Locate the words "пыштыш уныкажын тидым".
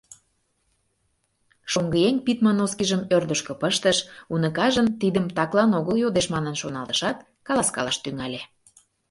3.61-5.25